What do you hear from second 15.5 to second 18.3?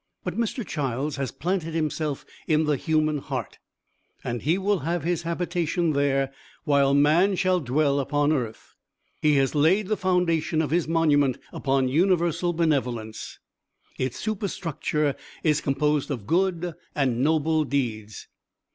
composed of good and noble deeds.